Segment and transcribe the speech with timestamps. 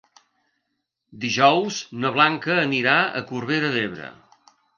[1.25, 4.11] Dijous na Blanca anirà a Corbera d'Ebre.